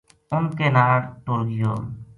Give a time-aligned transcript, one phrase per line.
[0.35, 1.73] ان کے نال ٹر گیو